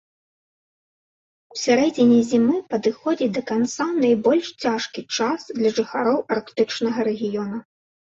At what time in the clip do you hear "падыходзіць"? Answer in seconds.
2.71-3.27